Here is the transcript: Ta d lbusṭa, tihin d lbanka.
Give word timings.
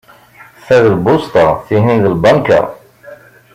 Ta 0.65 0.77
d 0.83 0.85
lbusṭa, 0.95 1.47
tihin 1.65 1.97
d 2.03 2.05
lbanka. 2.15 2.61